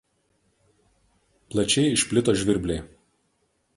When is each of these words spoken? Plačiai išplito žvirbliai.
Plačiai 1.55 1.93
išplito 1.99 2.35
žvirbliai. 2.41 2.79